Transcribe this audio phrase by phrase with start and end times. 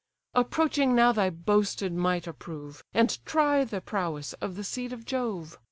[0.33, 5.59] Approaching now thy boasted might approve, And try the prowess of the seed of Jove.